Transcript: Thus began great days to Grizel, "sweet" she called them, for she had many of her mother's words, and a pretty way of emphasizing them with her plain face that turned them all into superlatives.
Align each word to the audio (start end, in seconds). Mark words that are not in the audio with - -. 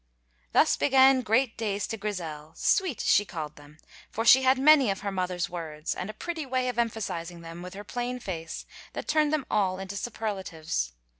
Thus 0.51 0.77
began 0.77 1.21
great 1.21 1.59
days 1.59 1.85
to 1.85 1.95
Grizel, 1.95 2.53
"sweet" 2.55 3.01
she 3.01 3.23
called 3.23 3.55
them, 3.55 3.77
for 4.09 4.25
she 4.25 4.41
had 4.41 4.57
many 4.57 4.89
of 4.89 5.01
her 5.01 5.11
mother's 5.11 5.47
words, 5.47 5.93
and 5.93 6.09
a 6.09 6.13
pretty 6.15 6.43
way 6.43 6.69
of 6.69 6.79
emphasizing 6.79 7.41
them 7.41 7.61
with 7.61 7.75
her 7.75 7.83
plain 7.83 8.19
face 8.19 8.65
that 8.93 9.07
turned 9.07 9.31
them 9.31 9.45
all 9.51 9.77
into 9.77 9.95
superlatives. 9.95 10.93